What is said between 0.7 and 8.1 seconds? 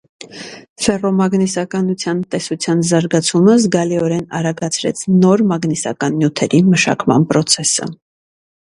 Ֆեռոմագնիսականության տեսության զարգացումը զգալիորեն արագացրեց նոր մագնիսական նյութերի մշակման պրոցեսը։